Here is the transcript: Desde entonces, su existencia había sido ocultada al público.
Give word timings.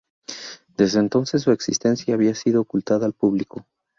Desde 0.77 0.97
entonces, 0.97 1.43
su 1.43 1.51
existencia 1.51 2.15
había 2.15 2.33
sido 2.33 2.61
ocultada 2.61 3.05
al 3.05 3.13
público. 3.13 3.67